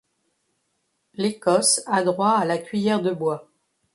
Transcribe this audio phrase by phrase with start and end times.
[1.13, 3.47] L'Écosse a droit à la cuillère de bois.